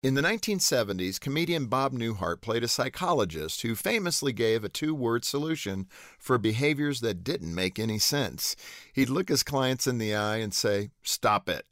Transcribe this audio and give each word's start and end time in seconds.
In 0.00 0.14
the 0.14 0.22
1970s, 0.22 1.18
comedian 1.18 1.66
Bob 1.66 1.92
Newhart 1.92 2.40
played 2.40 2.62
a 2.62 2.68
psychologist 2.68 3.62
who 3.62 3.74
famously 3.74 4.32
gave 4.32 4.62
a 4.62 4.68
two 4.68 4.94
word 4.94 5.24
solution 5.24 5.88
for 6.20 6.38
behaviors 6.38 7.00
that 7.00 7.24
didn't 7.24 7.52
make 7.52 7.80
any 7.80 7.98
sense. 7.98 8.54
He'd 8.92 9.08
look 9.08 9.28
his 9.28 9.42
clients 9.42 9.88
in 9.88 9.98
the 9.98 10.14
eye 10.14 10.36
and 10.36 10.54
say, 10.54 10.90
Stop 11.02 11.48
it. 11.48 11.66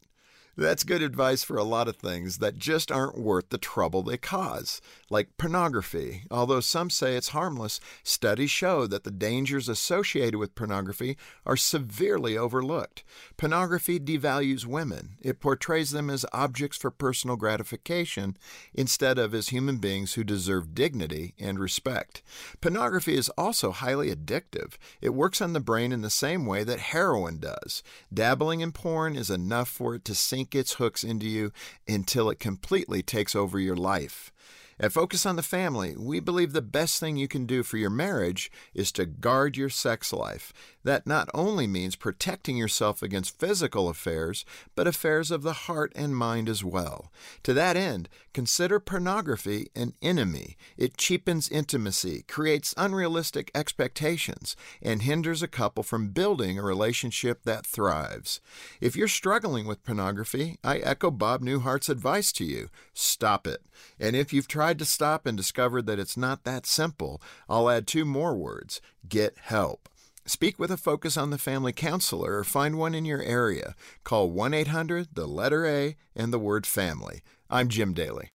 That's 0.59 0.85
good 0.85 1.03
advice 1.03 1.45
for 1.45 1.59
a 1.59 1.65
lot 1.65 1.87
of 1.87 1.97
things 1.97 2.39
that 2.39 2.57
just 2.57 2.91
aren't 2.91 3.19
worth 3.19 3.51
the 3.51 3.59
trouble 3.59 4.03
they 4.03 4.17
cause, 4.17 4.81
like 5.11 5.37
pornography. 5.37 6.23
Although 6.31 6.61
some 6.61 6.89
say 6.89 7.15
it's 7.15 7.29
harmless, 7.29 7.79
studies 8.03 8.51
show 8.51 8.87
that 8.87 9.05
the 9.05 9.11
dangers 9.11 9.69
associated 9.69 10.37
with 10.39 10.55
pornography 10.55 11.19
are 11.45 11.59
severely 11.59 12.39
overlooked. 12.39 13.05
Pornography 13.37 14.01
devalues 14.01 14.65
women, 14.65 15.19
it 15.21 15.41
portrays 15.41 15.91
them 15.91 16.09
as 16.09 16.25
objects 16.33 16.79
for 16.79 16.91
personal 16.91 17.37
gratification 17.37 18.39
instead 18.73 19.19
of 19.19 19.35
as 19.35 19.51
human 19.51 19.77
beings 19.77 20.15
who 20.15 20.25
deserve 20.25 20.75
dignity 20.75 21.35
and 21.39 21.59
respect. 21.59 22.23
Pornography 22.63 23.15
is 23.15 23.29
also 23.37 23.73
highly 23.73 24.11
addictive. 24.15 24.79
It 25.03 25.11
works 25.11 25.43
on 25.43 25.53
the 25.53 25.61
brain 25.61 25.93
in 25.93 26.01
the 26.01 26.09
same 26.09 26.47
way 26.47 26.65
that 26.65 26.79
heroin 26.81 27.41
does. 27.41 27.83
Dabbling 28.13 28.63
in 28.63 28.73
porn 28.73 29.17
is 29.17 29.29
enough 29.29 29.69
for 29.69 29.95
it 29.95 30.05
to 30.07 30.15
sink 30.15 30.46
sink 30.47 30.55
its 30.55 30.75
hooks 30.75 31.03
into 31.03 31.27
you 31.27 31.51
until 31.89 32.31
it 32.31 32.39
completely 32.39 33.03
takes 33.03 33.35
over 33.35 33.59
your 33.59 33.75
life. 33.77 34.31
At 34.79 34.93
Focus 34.93 35.25
on 35.25 35.37
the 35.37 35.43
Family, 35.43 35.95
we 35.97 36.21
believe 36.21 36.53
the 36.53 36.61
best 36.61 37.01
thing 37.01 37.17
you 37.17 37.29
can 37.29 37.47
do 37.47 37.63
for 37.63 37.79
your 37.79 37.89
marriage 37.89 38.51
is 38.75 38.93
to 38.93 39.07
guard 39.07 39.57
your 39.57 39.71
sex 39.71 40.13
life. 40.13 40.53
That 40.85 41.07
not 41.07 41.31
only 41.33 41.67
means 41.67 41.97
protecting 41.97 42.59
yourself 42.59 43.03
against 43.03 43.41
physical 43.41 43.89
affairs, 43.89 44.45
but 44.75 44.87
affairs 44.87 45.31
of 45.31 45.43
the 45.43 45.55
heart 45.55 45.93
and 45.97 46.15
mind 46.15 46.51
as 46.51 46.63
well. 46.63 47.11
To 47.45 47.55
that 47.55 47.77
end, 47.77 48.11
consider 48.35 48.79
pornography 48.79 49.69
an 49.75 49.95
enemy. 50.03 50.59
It 50.77 50.99
cheapens 50.99 51.49
intimacy, 51.49 52.27
creates 52.29 52.75
unrealistic 52.77 53.51
expectations, 53.55 54.57
and 54.83 55.01
hinders 55.01 55.43
a 55.43 55.49
couple 55.49 55.85
from 55.85 56.11
building 56.11 56.59
a 56.59 56.63
relationship 56.63 57.45
that 57.45 57.65
thrives. 57.65 58.43
If 58.83 58.95
you're 58.95 59.09
struggling 59.09 59.67
with 59.67 59.83
pornography, 59.83 60.59
I 60.63 60.79
echo 60.81 61.11
Bob 61.11 61.41
Newhart's 61.41 61.89
advice 61.89 62.31
to 62.33 62.45
you 62.45 62.69
stop 62.93 63.47
it. 63.47 63.63
And 64.01 64.17
if 64.17 64.33
you've 64.33 64.49
tried 64.49 64.66
tried 64.67 64.79
to 64.81 64.85
stop 64.85 65.27
and 65.27 65.37
discovered 65.37 65.87
that 65.87 66.01
it's 66.01 66.17
not 66.17 66.43
that 66.43 66.67
simple, 66.67 67.23
I'll 67.49 67.71
add 67.71 67.87
two 67.87 68.05
more 68.05 68.35
words 68.35 68.81
get 69.09 69.39
help. 69.41 69.89
Speak 70.25 70.59
with 70.59 70.73
a 70.73 70.77
focus 70.77 71.17
on 71.17 71.31
the 71.31 71.39
family 71.39 71.73
counselor 71.73 72.37
or 72.37 72.43
find 72.43 72.77
one 72.77 72.93
in 72.93 73.05
your 73.05 73.23
area. 73.23 73.77
Call 74.03 74.29
1 74.29 74.55
800 74.55 75.15
the 75.15 75.29
letter 75.29 75.65
A 75.67 75.95
and 76.17 76.33
the 76.33 76.41
word 76.41 76.67
family. 76.67 77.23
I'm 77.49 77.69
Jim 77.69 77.93
Daly. 77.93 78.33